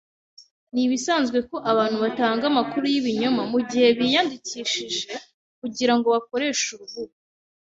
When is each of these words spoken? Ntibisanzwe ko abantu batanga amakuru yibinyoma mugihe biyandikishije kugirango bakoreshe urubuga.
Ntibisanzwe 0.73 1.37
ko 1.49 1.55
abantu 1.71 1.97
batanga 2.05 2.43
amakuru 2.51 2.83
yibinyoma 2.93 3.41
mugihe 3.51 3.87
biyandikishije 3.99 5.11
kugirango 5.59 6.07
bakoreshe 6.15 6.65
urubuga. 6.75 7.15